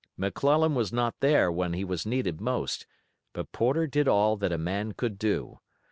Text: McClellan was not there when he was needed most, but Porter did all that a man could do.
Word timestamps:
McClellan 0.17 0.73
was 0.73 0.91
not 0.91 1.19
there 1.19 1.51
when 1.51 1.73
he 1.73 1.83
was 1.85 2.07
needed 2.07 2.41
most, 2.41 2.87
but 3.33 3.51
Porter 3.51 3.85
did 3.85 4.07
all 4.07 4.35
that 4.35 4.51
a 4.51 4.57
man 4.57 4.93
could 4.93 5.19
do. 5.19 5.59